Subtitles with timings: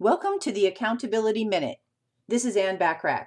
[0.00, 1.78] Welcome to the Accountability Minute.
[2.28, 3.26] This is Ann Bachrach.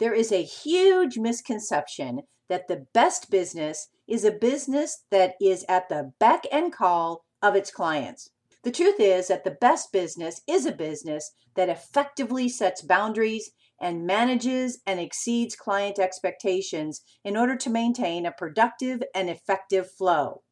[0.00, 5.88] There is a huge misconception that the best business is a business that is at
[5.88, 8.28] the beck and call of its clients.
[8.64, 14.04] The truth is that the best business is a business that effectively sets boundaries and
[14.04, 20.42] manages and exceeds client expectations in order to maintain a productive and effective flow.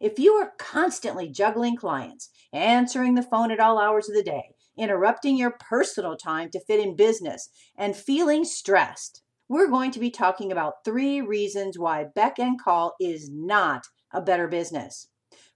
[0.00, 4.53] If you are constantly juggling clients, answering the phone at all hours of the day,
[4.76, 10.10] interrupting your personal time to fit in business, and feeling stressed, we're going to be
[10.10, 15.08] talking about three reasons why Beck and Call is not a better business.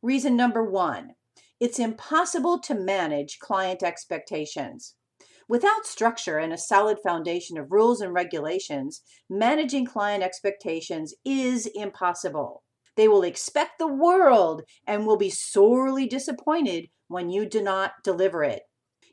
[0.03, 1.15] Reason number one
[1.61, 4.95] it's impossible to manage client expectations.
[5.49, 12.63] Without structure and a solid foundation of rules and regulations, managing client expectations is impossible.
[12.97, 18.45] They will expect the world and will be sorely disappointed when you do not deliver
[18.45, 18.63] it.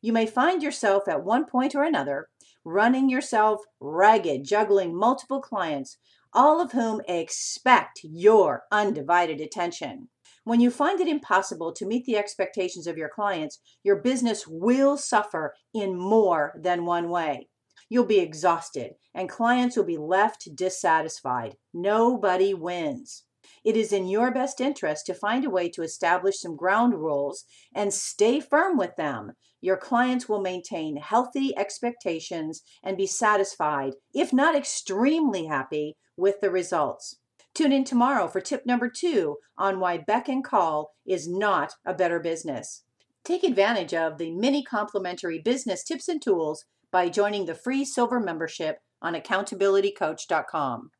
[0.05, 2.29] You may find yourself at one point or another
[2.63, 5.97] running yourself ragged, juggling multiple clients,
[6.31, 10.09] all of whom expect your undivided attention.
[10.43, 14.95] When you find it impossible to meet the expectations of your clients, your business will
[14.95, 17.49] suffer in more than one way.
[17.90, 21.55] You'll be exhausted and clients will be left dissatisfied.
[21.73, 23.23] Nobody wins.
[23.66, 27.46] It is in your best interest to find a way to establish some ground rules
[27.74, 29.32] and stay firm with them.
[29.60, 36.52] Your clients will maintain healthy expectations and be satisfied, if not extremely happy, with the
[36.52, 37.18] results.
[37.55, 41.93] Tune in tomorrow for tip number two on why Beck and Call is not a
[41.93, 42.84] better business.
[43.24, 48.20] Take advantage of the many complimentary business tips and tools by joining the free silver
[48.20, 50.91] membership on accountabilitycoach.com.